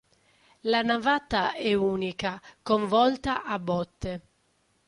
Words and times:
La 0.63 0.81
navata 0.81 1.53
è 1.53 1.75
unica 1.75 2.41
con 2.63 2.87
volta 2.87 3.43
a 3.43 3.59
botte. 3.59 4.21